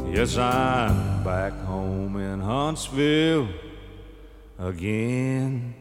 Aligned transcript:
Yes, 0.00 0.36
I'm 0.36 1.22
back 1.22 1.52
home 1.64 2.22
in 2.22 2.40
Huntsville 2.40 3.46
again. 4.58 5.74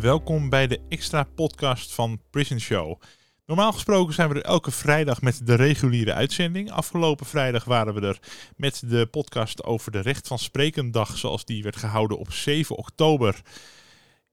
Welkom 0.00 0.48
bij 0.48 0.66
de 0.66 0.80
extra 0.88 1.24
podcast 1.34 1.94
van 1.94 2.20
Prison 2.30 2.60
Show. 2.60 3.00
Normaal 3.46 3.72
gesproken 3.72 4.14
zijn 4.14 4.28
we 4.28 4.34
er 4.34 4.44
elke 4.44 4.70
vrijdag 4.70 5.22
met 5.22 5.46
de 5.46 5.54
reguliere 5.54 6.12
uitzending. 6.12 6.70
Afgelopen 6.70 7.26
vrijdag 7.26 7.64
waren 7.64 7.94
we 7.94 8.00
er 8.00 8.18
met 8.56 8.82
de 8.86 9.06
podcast 9.06 9.64
over 9.64 9.92
de 9.92 10.00
Recht 10.00 10.26
van 10.26 10.38
Sprekendag, 10.38 11.16
zoals 11.18 11.44
die 11.44 11.62
werd 11.62 11.76
gehouden 11.76 12.18
op 12.18 12.32
7 12.32 12.76
oktober 12.76 13.40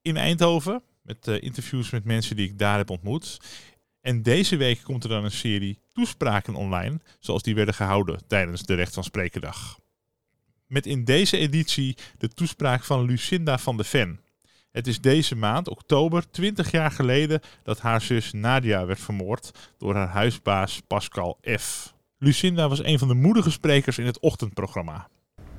in 0.02 0.18
Eindhoven. 0.18 0.84
Met 1.02 1.28
uh, 1.28 1.42
interviews 1.42 1.90
met 1.90 2.06
mensen 2.06 2.36
die 2.36 2.48
ik 2.48 2.58
daar 2.58 2.78
heb 2.78 2.90
ontmoet. 2.90 3.40
En 4.04 4.22
deze 4.22 4.56
week 4.56 4.82
komt 4.84 5.04
er 5.04 5.10
dan 5.10 5.24
een 5.24 5.32
serie 5.32 5.80
toespraken 5.94 6.56
online, 6.56 7.00
zoals 7.20 7.44
die 7.44 7.56
werden 7.56 7.74
gehouden 7.74 8.28
tijdens 8.28 8.64
de 8.64 8.74
Recht 8.74 8.94
van 8.94 9.04
Sprekendag. 9.04 9.80
Met 10.68 10.86
in 10.86 11.04
deze 11.04 11.38
editie 11.38 11.98
de 12.18 12.28
toespraak 12.28 12.84
van 12.84 13.06
Lucinda 13.06 13.58
van 13.58 13.78
de 13.78 13.84
Ven. 13.84 14.20
Het 14.72 14.88
is 14.88 15.02
deze 15.02 15.36
maand, 15.36 15.70
oktober, 15.70 16.32
20 16.32 16.72
jaar 16.72 16.92
geleden, 16.92 17.42
dat 17.64 17.80
haar 17.80 18.02
zus 18.02 18.32
Nadia 18.32 18.86
werd 18.86 19.00
vermoord 19.00 19.52
door 19.78 19.96
haar 19.96 20.08
huisbaas 20.08 20.82
Pascal 20.88 21.38
F. 21.60 21.94
Lucinda 22.18 22.70
was 22.70 22.84
een 22.84 23.00
van 23.00 23.08
de 23.08 23.14
moedige 23.14 23.52
sprekers 23.52 23.98
in 23.98 24.06
het 24.06 24.20
ochtendprogramma. 24.20 25.08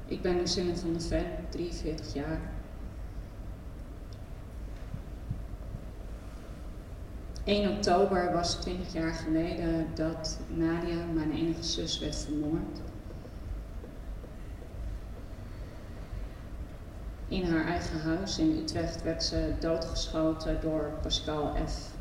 Ik 0.07 0.23
ben 0.23 0.37
Lucinda 0.37 0.77
van 0.77 0.93
de 0.93 1.01
Ven, 1.01 1.27
43 1.51 2.15
jaar. 2.15 2.64
1 7.45 7.71
oktober 7.71 8.33
was 8.33 8.55
20 8.55 8.93
jaar 8.93 9.15
geleden 9.15 9.87
dat 9.95 10.39
Nadia, 10.49 11.05
mijn 11.13 11.33
enige 11.33 11.63
zus, 11.63 11.99
werd 11.99 12.17
vermoord. 12.17 12.81
In 17.29 17.53
haar 17.53 17.67
eigen 17.67 18.01
huis 18.01 18.39
in 18.39 18.59
Utrecht 18.59 19.03
werd 19.03 19.25
ze 19.25 19.53
doodgeschoten 19.61 20.61
door 20.61 20.91
Pascal 21.03 21.55
F. 21.67 21.93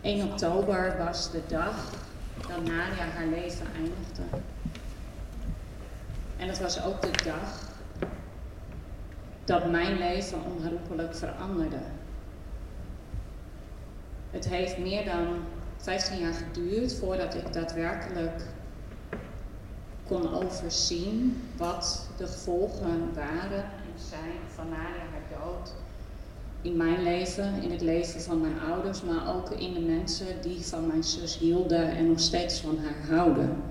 1 0.00 0.30
oktober 0.30 0.94
was 0.98 1.30
de 1.30 1.42
dag 1.48 1.90
dat 2.48 2.62
Nadia 2.62 3.04
haar 3.14 3.26
leven 3.26 3.66
eindigde. 3.76 4.22
En 6.36 6.48
het 6.48 6.58
was 6.58 6.84
ook 6.84 7.02
de 7.02 7.22
dag 7.24 7.71
dat 9.52 9.70
mijn 9.70 9.98
leven 9.98 10.38
onherroepelijk 10.44 11.14
veranderde. 11.14 11.80
Het 14.30 14.48
heeft 14.48 14.78
meer 14.78 15.04
dan 15.04 15.26
15 15.76 16.18
jaar 16.18 16.32
geduurd 16.34 16.94
voordat 16.94 17.34
ik 17.34 17.52
daadwerkelijk 17.52 18.46
kon 20.06 20.34
overzien 20.34 21.42
wat 21.56 22.08
de 22.16 22.26
gevolgen 22.26 23.14
waren 23.14 23.62
en 23.62 24.00
zijn 24.08 24.38
van 24.54 24.68
Nadia 24.68 25.04
haar 25.12 25.40
dood. 25.40 25.72
In 26.62 26.76
mijn 26.76 27.02
leven, 27.02 27.62
in 27.62 27.70
het 27.70 27.80
leven 27.80 28.20
van 28.20 28.40
mijn 28.40 28.60
ouders, 28.60 29.02
maar 29.02 29.34
ook 29.34 29.50
in 29.50 29.74
de 29.74 29.80
mensen 29.80 30.26
die 30.42 30.66
van 30.66 30.86
mijn 30.86 31.04
zus 31.04 31.38
hielden 31.38 31.90
en 31.90 32.08
nog 32.08 32.20
steeds 32.20 32.60
van 32.60 32.78
haar 32.78 33.16
houden. 33.16 33.62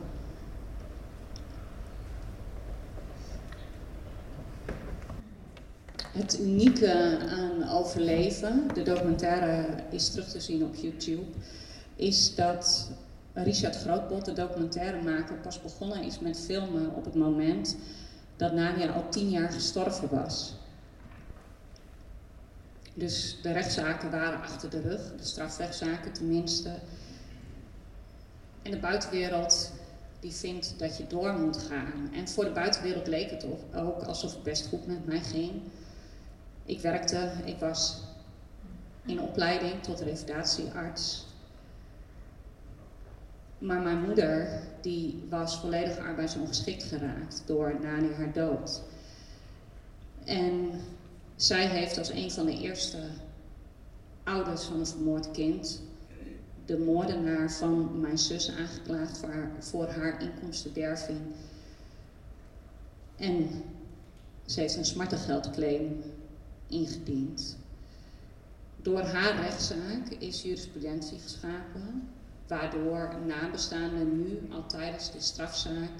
Het 6.21 6.39
unieke 6.39 7.17
aan 7.29 7.69
overleven, 7.69 8.67
de 8.73 8.83
documentaire 8.83 9.65
is 9.89 10.09
terug 10.09 10.27
te 10.27 10.39
zien 10.39 10.63
op 10.63 10.75
YouTube, 10.75 11.25
is 11.95 12.35
dat 12.35 12.89
Richard 13.33 13.75
Grootbot, 13.75 14.25
de 14.25 14.33
documentairemaker, 14.33 15.35
pas 15.35 15.61
begonnen 15.61 16.03
is 16.03 16.19
met 16.19 16.39
filmen 16.39 16.95
op 16.95 17.05
het 17.05 17.15
moment 17.15 17.75
dat 18.35 18.53
Nadia 18.53 18.91
al 18.91 19.09
tien 19.09 19.29
jaar 19.29 19.51
gestorven 19.51 20.09
was. 20.09 20.53
Dus 22.93 23.37
de 23.41 23.51
rechtszaken 23.51 24.11
waren 24.11 24.41
achter 24.41 24.69
de 24.69 24.81
rug, 24.81 25.01
de 25.17 25.25
strafrechtszaken 25.25 26.13
tenminste. 26.13 26.69
En 28.61 28.71
de 28.71 28.79
buitenwereld 28.79 29.71
die 30.19 30.33
vindt 30.33 30.73
dat 30.77 30.97
je 30.97 31.07
door 31.07 31.33
moet 31.33 31.57
gaan. 31.57 32.13
En 32.13 32.27
voor 32.27 32.43
de 32.43 32.51
buitenwereld 32.51 33.07
leek 33.07 33.29
het 33.29 33.45
ook 33.75 34.03
alsof 34.03 34.33
het 34.33 34.43
best 34.43 34.67
goed 34.67 34.87
met 34.87 35.05
mij 35.05 35.21
ging. 35.21 35.51
Ik 36.71 36.79
werkte, 36.79 37.31
ik 37.45 37.57
was 37.57 38.01
in 39.05 39.21
opleiding 39.21 39.83
tot 39.83 39.99
revalidatiearts. 39.99 41.25
Maar 43.57 43.81
mijn 43.81 44.01
moeder, 44.01 44.61
die 44.81 45.23
was 45.29 45.59
volledig 45.59 45.97
arbeidsongeschikt 45.97 46.83
geraakt 46.83 47.43
door 47.45 47.79
Nani 47.81 48.13
haar 48.13 48.33
dood. 48.33 48.81
En 50.23 50.71
zij 51.35 51.67
heeft 51.67 51.97
als 51.97 52.09
een 52.09 52.31
van 52.31 52.45
de 52.45 52.59
eerste 52.59 52.99
ouders 54.23 54.63
van 54.63 54.79
een 54.79 54.87
vermoord 54.87 55.31
kind 55.31 55.81
de 56.65 56.77
moordenaar 56.77 57.51
van 57.51 57.99
mijn 57.99 58.17
zus 58.17 58.51
aangeklaagd 58.51 59.17
voor 59.17 59.29
haar, 59.29 59.51
voor 59.59 60.15
inkomstenderving. 60.19 61.19
En 63.15 63.63
ze 64.45 64.59
heeft 64.59 64.75
een 64.75 64.85
smartengeldclaim 64.85 66.03
ingediend. 66.71 67.57
Door 68.81 69.01
haar 69.01 69.41
rechtszaak 69.41 70.09
is 70.19 70.41
jurisprudentie 70.41 71.19
geschapen, 71.19 72.09
waardoor 72.47 73.15
nabestaanden 73.25 74.23
nu 74.23 74.39
al 74.51 74.65
tijdens 74.65 75.11
de 75.11 75.19
strafzaak 75.19 75.91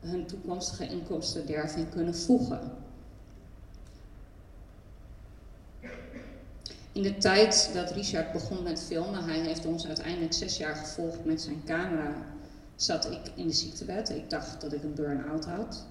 hun 0.00 0.26
toekomstige 0.26 0.88
inkomstenderving 0.88 1.90
kunnen 1.90 2.16
voegen. 2.16 2.70
In 6.92 7.02
de 7.02 7.18
tijd 7.18 7.70
dat 7.74 7.90
Richard 7.90 8.32
begon 8.32 8.62
met 8.62 8.82
filmen, 8.82 9.24
hij 9.24 9.40
heeft 9.40 9.66
ons 9.66 9.86
uiteindelijk 9.86 10.32
zes 10.32 10.56
jaar 10.56 10.76
gevolgd 10.76 11.24
met 11.24 11.40
zijn 11.40 11.62
camera, 11.64 12.14
zat 12.76 13.10
ik 13.10 13.20
in 13.34 13.46
de 13.46 13.52
ziektewet. 13.52 14.10
Ik 14.10 14.30
dacht 14.30 14.60
dat 14.60 14.72
ik 14.72 14.82
een 14.82 14.94
burn-out 14.94 15.44
had. 15.44 15.86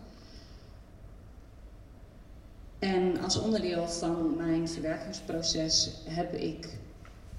En 2.81 3.19
als 3.19 3.39
onderdeel 3.39 3.87
van 3.87 4.35
mijn 4.35 4.69
verwerkingsproces 4.69 5.91
heb 6.05 6.33
ik 6.33 6.77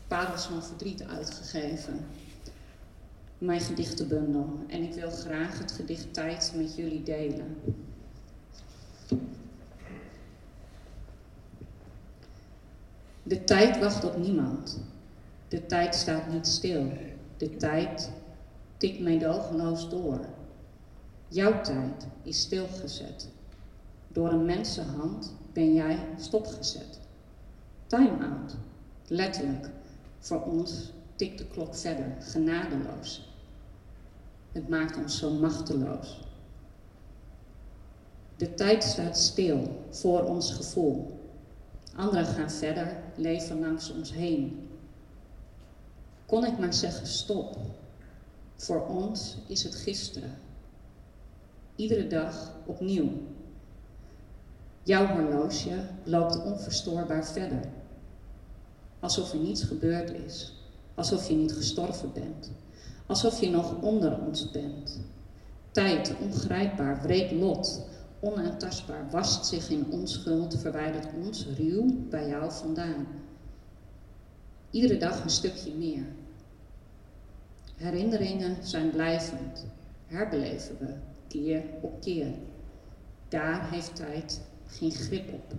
Parels 0.08 0.44
van 0.44 0.62
Verdriet 0.62 1.02
uitgegeven. 1.02 2.06
Mijn 3.38 3.60
gedichtenbundel. 3.60 4.58
En 4.66 4.82
ik 4.82 4.92
wil 4.94 5.10
graag 5.10 5.58
het 5.58 5.72
gedicht 5.72 6.14
Tijd 6.14 6.52
met 6.56 6.76
jullie 6.76 7.02
delen. 7.02 7.56
De 13.22 13.44
tijd 13.44 13.78
wacht 13.78 14.04
op 14.04 14.16
niemand. 14.16 14.80
De 15.48 15.66
tijd 15.66 15.94
staat 15.94 16.32
niet 16.32 16.46
stil. 16.46 16.92
De 17.36 17.56
tijd 17.56 18.10
tikt 18.76 19.00
meedogenloos 19.00 19.90
door. 19.90 20.20
Jouw 21.28 21.60
tijd 21.60 22.06
is 22.22 22.40
stilgezet. 22.40 23.28
Door 24.12 24.32
een 24.32 24.44
mensenhand 24.44 25.34
ben 25.52 25.74
jij 25.74 25.98
stopgezet. 26.18 27.00
Time-out. 27.86 28.56
Letterlijk. 29.06 29.70
Voor 30.18 30.42
ons 30.42 30.92
tikt 31.16 31.38
de 31.38 31.46
klok 31.46 31.74
verder, 31.74 32.16
genadeloos. 32.20 33.30
Het 34.52 34.68
maakt 34.68 34.96
ons 34.96 35.18
zo 35.18 35.30
machteloos. 35.30 36.20
De 38.36 38.54
tijd 38.54 38.84
staat 38.84 39.18
stil 39.18 39.84
voor 39.90 40.22
ons 40.22 40.52
gevoel. 40.52 41.20
Anderen 41.94 42.26
gaan 42.26 42.50
verder, 42.50 43.02
leven 43.16 43.60
langs 43.60 43.90
ons 43.90 44.12
heen. 44.12 44.68
Kon 46.26 46.46
ik 46.46 46.58
maar 46.58 46.74
zeggen 46.74 47.06
stop. 47.06 47.56
Voor 48.56 48.86
ons 48.86 49.36
is 49.46 49.62
het 49.62 49.74
gisteren. 49.74 50.38
Iedere 51.76 52.06
dag 52.06 52.52
opnieuw. 52.66 53.10
Jouw 54.84 55.06
horloge 55.06 55.86
loopt 56.04 56.42
onverstoorbaar 56.44 57.26
verder. 57.26 57.62
Alsof 59.00 59.32
er 59.32 59.38
niets 59.38 59.62
gebeurd 59.62 60.10
is. 60.10 60.54
Alsof 60.94 61.28
je 61.28 61.34
niet 61.34 61.52
gestorven 61.52 62.12
bent. 62.12 62.50
Alsof 63.06 63.40
je 63.40 63.50
nog 63.50 63.82
onder 63.82 64.18
ons 64.26 64.50
bent. 64.50 65.00
Tijd, 65.70 66.14
ongrijpbaar, 66.20 67.02
wreed 67.02 67.32
lot, 67.32 67.86
onaantastbaar, 68.20 69.10
wast 69.10 69.46
zich 69.46 69.70
in 69.70 69.86
onschuld, 69.90 70.58
verwijdert 70.58 71.08
ons 71.24 71.46
ruw 71.56 72.08
bij 72.08 72.28
jou 72.28 72.52
vandaan. 72.52 73.06
Iedere 74.70 74.96
dag 74.96 75.22
een 75.22 75.30
stukje 75.30 75.74
meer. 75.74 76.04
Herinneringen 77.76 78.56
zijn 78.66 78.90
blijvend, 78.90 79.66
herbeleven 80.06 80.76
we 80.78 80.94
keer 81.28 81.62
op 81.80 82.00
keer. 82.00 82.34
Daar 83.28 83.70
heeft 83.70 83.96
tijd 83.96 84.40
geen 84.72 84.92
grip 84.92 85.32
op. 85.32 85.54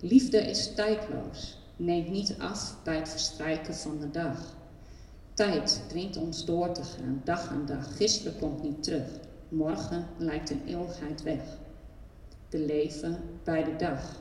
Liefde 0.00 0.38
is 0.38 0.74
tijdloos, 0.74 1.58
neemt 1.76 2.10
niet 2.10 2.34
af 2.38 2.76
bij 2.84 2.96
het 2.96 3.08
verstrijken 3.08 3.74
van 3.74 3.98
de 3.98 4.10
dag. 4.10 4.54
Tijd 5.34 5.82
dringt 5.88 6.16
ons 6.16 6.44
door 6.44 6.72
te 6.72 6.82
gaan, 6.82 7.20
dag 7.24 7.48
aan 7.48 7.66
dag. 7.66 7.96
Gisteren 7.96 8.38
komt 8.38 8.62
niet 8.62 8.82
terug. 8.82 9.08
Morgen 9.48 10.06
lijkt 10.16 10.50
een 10.50 10.62
eeuwigheid 10.66 11.22
weg. 11.22 11.42
We 12.48 12.58
leven 12.58 13.18
bij 13.44 13.64
de 13.64 13.76
dag. 13.76 14.16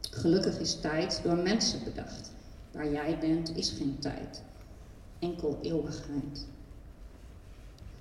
Gelukkig 0.00 0.58
is 0.58 0.80
tijd 0.80 1.20
door 1.24 1.36
mensen 1.36 1.84
bedacht. 1.84 2.32
Waar 2.72 2.92
jij 2.92 3.18
bent 3.18 3.56
is 3.56 3.70
geen 3.70 3.96
tijd, 3.98 4.42
enkel 5.18 5.58
eeuwigheid. 5.62 6.46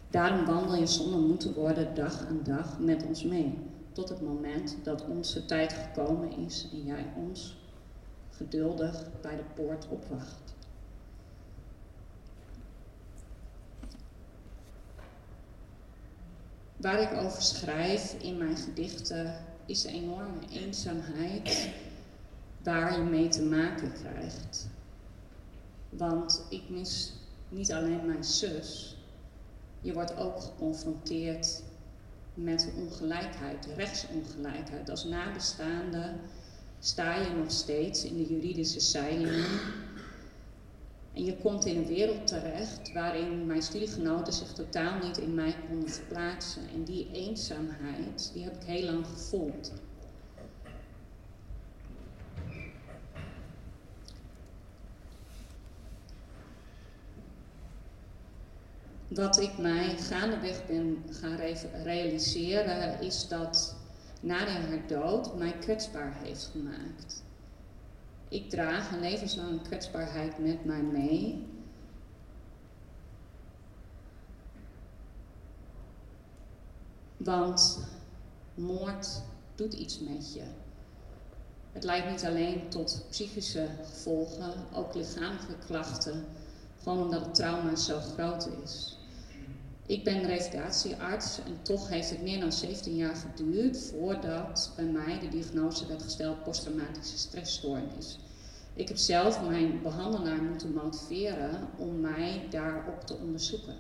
Daarom 0.10 0.46
wandel 0.46 0.76
je 0.76 0.88
zonder 0.88 1.20
moeten 1.20 1.54
worden 1.54 1.96
dag 1.96 2.26
aan 2.28 2.40
dag 2.44 2.80
met 2.80 3.04
ons 3.08 3.24
mee, 3.24 3.58
tot 3.92 4.10
het 4.10 4.22
moment 4.22 4.76
dat 4.84 5.06
onze 5.06 5.46
tijd 5.46 5.74
gekomen 5.74 6.32
is 6.32 6.68
en 6.72 6.84
jij 6.84 7.06
ons 7.16 7.58
geduldig 8.30 9.22
bij 9.22 9.36
de 9.36 9.44
poort 9.56 9.88
opwacht. 9.88 10.54
Waar 16.78 17.02
ik 17.02 17.24
over 17.24 17.42
schrijf 17.42 18.14
in 18.14 18.38
mijn 18.38 18.58
gedichten 18.58 19.46
is 19.66 19.82
de 19.82 19.90
enorme 19.90 20.40
eenzaamheid 20.50 21.70
waar 22.64 22.98
je 22.98 23.04
mee 23.04 23.28
te 23.28 23.44
maken 23.44 23.94
krijgt. 23.94 24.70
Want 25.90 26.46
ik 26.50 26.70
mis 26.70 27.14
niet 27.50 27.72
alleen 27.72 28.06
mijn 28.06 28.24
zus, 28.24 28.98
je 29.82 29.94
wordt 29.94 30.18
ook 30.18 30.40
geconfronteerd 30.40 31.64
met 32.34 32.72
ongelijkheid, 32.78 33.68
rechtsongelijkheid. 33.76 34.90
Als 34.90 35.04
nabestaande 35.04 36.14
sta 36.80 37.16
je 37.16 37.30
nog 37.30 37.52
steeds 37.52 38.04
in 38.04 38.18
de 38.18 38.26
juridische 38.26 38.80
zijlijn. 38.80 39.60
En 41.14 41.26
je 41.26 41.38
komt 41.38 41.66
in 41.66 41.78
een 41.78 41.88
wereld 41.88 42.28
terecht 42.28 42.92
waarin 42.94 43.46
mijn 43.46 43.62
studiegenoten 43.62 44.34
zich 44.34 44.54
totaal 44.54 45.00
niet 45.04 45.18
in 45.18 45.34
mij 45.34 45.56
konden 45.70 45.90
verplaatsen. 45.90 46.62
En 46.74 46.84
die 46.84 47.10
eenzaamheid, 47.12 48.32
die 48.34 48.44
heb 48.44 48.56
ik 48.56 48.68
heel 48.68 48.86
lang 48.86 49.06
gevoeld. 49.06 49.72
Wat 59.22 59.40
ik 59.40 59.58
mij 59.58 59.98
gaandeweg 59.98 60.66
ben 60.66 61.04
gaan 61.10 61.38
realiseren 61.84 63.02
is 63.02 63.28
dat 63.28 63.76
Nadia 64.22 64.60
haar 64.60 64.88
dood 64.88 65.38
mij 65.38 65.52
kwetsbaar 65.52 66.14
heeft 66.24 66.50
gemaakt. 66.52 67.24
Ik 68.30 68.50
draag 68.50 68.92
een 68.92 69.00
levenslange 69.00 69.62
kwetsbaarheid 69.62 70.40
met 70.40 70.66
mij 70.66 70.82
mee. 70.82 71.46
Want 77.18 77.80
moord 78.56 79.22
doet 79.56 79.74
iets 79.74 80.00
met 80.00 80.34
je. 80.34 80.44
Het 81.72 81.84
leidt 81.84 82.10
niet 82.10 82.26
alleen 82.26 82.70
tot 82.70 83.06
psychische 83.10 83.68
gevolgen, 83.84 84.54
ook 84.74 84.96
lichamelijke 84.96 85.56
klachten, 85.66 86.26
gewoon 86.84 87.04
omdat 87.04 87.26
het 87.26 87.36
trauma 87.36 87.76
zo 87.76 88.00
groot 88.00 88.50
is. 88.64 88.96
Ik 89.86 90.04
ben 90.04 90.26
revalidatiearts 90.26 91.40
en 91.46 91.62
toch 91.62 91.90
heeft 91.90 92.10
het 92.10 92.22
meer 92.22 92.40
dan 92.40 92.52
17 92.52 92.96
jaar 92.96 93.16
geduurd 93.16 93.78
voordat 93.78 94.74
bij 94.76 94.86
mij 94.86 95.20
de 95.20 95.30
diagnose 95.30 95.88
werd 95.88 96.02
gesteld 96.02 96.44
posttraumatische 96.44 97.18
stressstoornis. 97.18 98.20
Ik 98.74 98.88
heb 98.88 98.98
zelf 98.98 99.48
mijn 99.48 99.82
behandelaar 99.82 100.42
moeten 100.42 100.74
motiveren 100.74 101.68
om 101.78 102.00
mij 102.00 102.48
daarop 102.50 103.06
te 103.06 103.16
onderzoeken. 103.16 103.76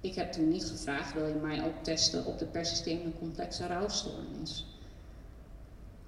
Ik 0.00 0.14
heb 0.14 0.32
toen 0.32 0.48
niet 0.48 0.64
gevraagd, 0.64 1.12
wil 1.12 1.26
je 1.26 1.34
mij 1.34 1.64
ook 1.64 1.84
testen 1.84 2.24
op 2.24 2.38
de 2.38 2.44
persistente 2.44 3.18
complexe 3.18 3.66
rouwstoornis? 3.66 4.66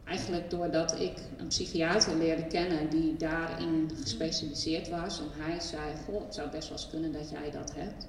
Eigenlijk 0.05 0.51
doordat 0.51 1.01
ik 1.01 1.19
een 1.37 1.47
psychiater 1.47 2.17
leerde 2.17 2.47
kennen 2.47 2.91
die 2.91 3.17
daarin 3.17 3.91
gespecialiseerd 4.01 4.89
was. 4.89 5.19
En 5.19 5.43
hij 5.43 5.61
zei, 5.61 5.95
goh, 6.07 6.25
het 6.25 6.35
zou 6.35 6.51
best 6.51 6.69
wel 6.69 6.79
eens 6.79 6.91
kunnen 6.91 7.13
dat 7.13 7.31
jij 7.31 7.51
dat 7.51 7.75
hebt. 7.75 8.07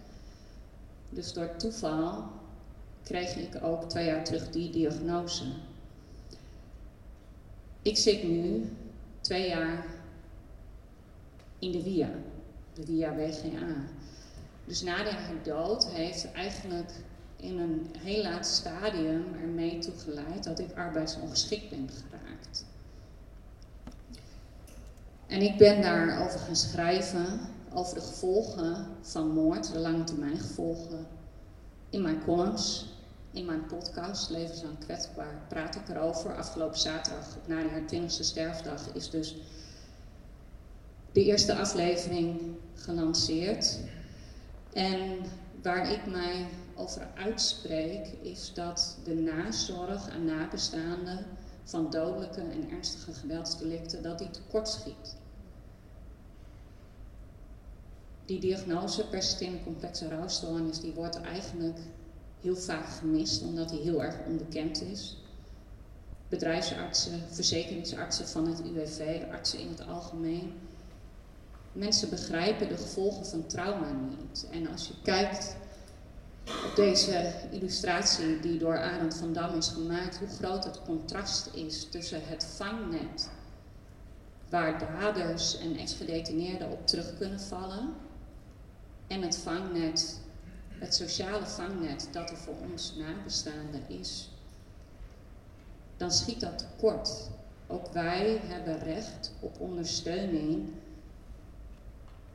Dus 1.09 1.33
door 1.33 1.55
toeval 1.55 2.23
kreeg 3.03 3.35
ik 3.35 3.63
ook 3.63 3.89
twee 3.89 4.05
jaar 4.05 4.23
terug 4.23 4.49
die 4.49 4.69
diagnose. 4.69 5.45
Ik 7.81 7.97
zit 7.97 8.23
nu 8.23 8.69
twee 9.21 9.47
jaar 9.47 9.85
in 11.59 11.71
de 11.71 11.83
WIA, 11.83 12.09
de 12.73 12.85
WIA 12.85 13.15
WGA. 13.15 13.75
Dus 14.65 14.81
Nadia 14.81 15.11
haar 15.11 15.43
dood 15.43 15.87
heeft 15.87 16.31
eigenlijk 16.31 16.91
in 17.35 17.59
een 17.59 17.87
heel 17.97 18.23
laat 18.23 18.45
stadium 18.45 19.23
ermee 19.41 19.79
toegeleid 19.79 20.43
dat 20.43 20.59
ik 20.59 20.77
arbeidsongeschikt 20.77 21.69
ben 21.69 21.89
geraakt. 21.89 22.65
En 25.27 25.41
ik 25.41 25.57
ben 25.57 25.81
daarover 25.81 26.39
gaan 26.39 26.55
schrijven 26.55 27.39
over 27.73 27.95
de 27.95 28.01
gevolgen 28.01 28.87
van 29.01 29.27
moord, 29.27 29.71
de 29.71 29.79
lange 29.79 30.03
termijn 30.03 30.37
gevolgen. 30.37 31.07
In 31.89 32.01
mijn 32.01 32.23
columns, 32.23 32.85
in 33.31 33.45
mijn 33.45 33.65
podcast 33.65 34.29
Levenslang 34.29 34.77
kwetsbaar 34.79 35.41
praat 35.49 35.75
ik 35.75 35.89
erover. 35.89 36.35
Afgelopen 36.35 36.79
zaterdag, 36.79 37.37
na 37.45 37.67
haar 37.67 37.85
twintigste 37.85 38.23
sterfdag, 38.23 38.93
is 38.93 39.09
dus 39.09 39.35
de 41.11 41.23
eerste 41.23 41.55
aflevering 41.55 42.39
gelanceerd. 42.73 43.79
En 44.73 45.17
waar 45.61 45.91
ik 45.91 46.05
mij 46.05 46.47
over 46.75 47.07
uitspreek, 47.15 48.07
is 48.21 48.51
dat 48.53 48.97
de 49.03 49.15
nazorg 49.15 50.09
aan 50.09 50.25
nabestaanden 50.25 51.25
van 51.63 51.89
dodelijke 51.89 52.41
en 52.41 52.69
ernstige 52.69 53.13
geweldsdelicten, 53.13 54.03
dat 54.03 54.19
die 54.19 54.29
tekortschiet 54.29 55.15
die 58.29 58.39
diagnose 58.39 59.07
persistente 59.07 59.63
complexe 59.63 60.07
rouwstoornis, 60.07 60.79
die 60.79 60.93
wordt 60.93 61.21
eigenlijk 61.21 61.77
heel 62.41 62.55
vaak 62.55 62.85
gemist 62.85 63.41
omdat 63.41 63.69
die 63.69 63.79
heel 63.79 64.03
erg 64.03 64.15
onbekend 64.25 64.81
is. 64.81 65.17
Bedrijfsartsen, 66.27 67.21
verzekeringsartsen 67.31 68.27
van 68.27 68.47
het 68.47 68.61
UWV, 68.61 69.21
artsen 69.31 69.59
in 69.59 69.67
het 69.69 69.87
algemeen. 69.87 70.53
Mensen 71.71 72.09
begrijpen 72.09 72.67
de 72.67 72.77
gevolgen 72.77 73.25
van 73.25 73.45
trauma 73.47 73.91
niet. 73.91 74.47
En 74.51 74.67
als 74.67 74.87
je 74.87 74.93
kijkt 75.03 75.55
op 76.45 76.75
deze 76.75 77.33
illustratie 77.51 78.39
die 78.39 78.59
door 78.59 78.77
Arend 78.77 79.15
van 79.15 79.33
Dam 79.33 79.57
is 79.57 79.67
gemaakt, 79.67 80.17
hoe 80.17 80.27
groot 80.27 80.63
het 80.63 80.81
contrast 80.81 81.49
is 81.53 81.87
tussen 81.89 82.21
het 82.23 82.43
vangnet 82.43 83.29
waar 84.49 84.79
daders 84.79 85.59
en 85.59 85.77
ex-gedetineerden 85.77 86.71
op 86.71 86.87
terug 86.87 87.17
kunnen 87.17 87.39
vallen 87.39 88.07
en 89.09 89.21
het 89.21 89.37
vangnet, 89.37 90.19
het 90.69 90.95
sociale 90.95 91.45
vangnet 91.45 92.09
dat 92.11 92.29
er 92.29 92.37
voor 92.37 92.55
ons 92.71 92.95
nabestaanden 92.95 93.81
is, 93.87 94.29
dan 95.97 96.11
schiet 96.11 96.39
dat 96.39 96.57
tekort. 96.57 97.29
Ook 97.67 97.87
wij 97.93 98.41
hebben 98.43 98.79
recht 98.79 99.31
op 99.39 99.59
ondersteuning 99.59 100.69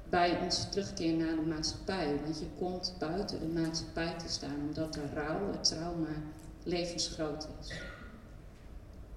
bij 0.08 0.38
onze 0.40 0.68
terugkeer 0.68 1.14
naar 1.16 1.34
de 1.34 1.40
maatschappij. 1.40 2.20
Want 2.24 2.38
je 2.38 2.46
komt 2.58 2.94
buiten 2.98 3.40
de 3.40 3.60
maatschappij 3.60 4.14
te 4.18 4.28
staan 4.28 4.56
omdat 4.68 4.94
de 4.94 5.06
rouw, 5.14 5.52
het 5.52 5.64
trauma, 5.64 6.08
levensgroot 6.62 7.48
is. 7.60 7.72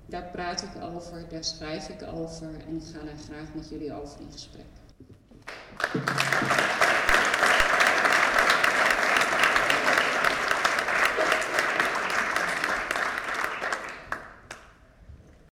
Daar 0.05 0.29
praat 0.31 0.61
ik 0.61 0.81
over, 0.81 1.25
daar 1.29 1.43
schrijf 1.43 1.89
ik 1.89 2.03
over 2.13 2.47
en 2.67 2.75
ik 2.75 2.83
ga 2.93 3.05
daar 3.05 3.17
graag 3.25 3.53
met 3.53 3.69
jullie 3.69 3.93
over 3.93 4.19
in 4.19 4.31
gesprek. 4.31 4.65